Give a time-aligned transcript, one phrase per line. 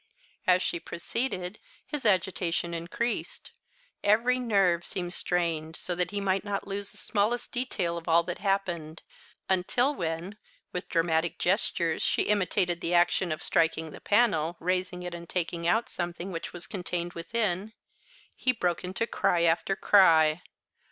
[0.47, 3.51] As she proceeded, his agitation increased;
[4.03, 8.23] every nerve seemed strained so that he might not lose the smallest detail of all
[8.23, 9.03] that happened,
[9.47, 10.39] until when,
[10.71, 15.67] with dramatic gestures, she imitated the action of striking the panel, raising it, and taking
[15.67, 17.73] out something which was contained within,
[18.35, 20.41] he broke into cry after cry.